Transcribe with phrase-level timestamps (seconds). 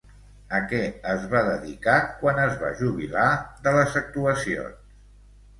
[0.59, 0.79] A què
[1.11, 3.29] es va dedicar quan es va jubilar
[3.69, 4.99] de les actuacions?